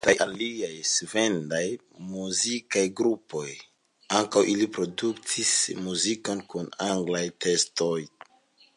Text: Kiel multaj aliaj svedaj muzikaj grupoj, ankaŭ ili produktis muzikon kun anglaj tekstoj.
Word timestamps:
Kiel 0.05 0.11
multaj 0.11 0.23
aliaj 0.27 0.69
svedaj 0.91 1.65
muzikaj 2.13 2.85
grupoj, 3.01 3.45
ankaŭ 4.21 4.45
ili 4.55 4.69
produktis 4.79 5.55
muzikon 5.89 6.45
kun 6.55 6.75
anglaj 6.91 7.27
tekstoj. 7.47 7.99